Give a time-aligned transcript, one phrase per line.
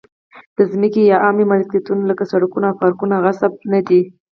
[0.55, 4.01] د ځمکې یا عامه ملکیتونو لکه سړکونه او پارکونه غصب نه شي.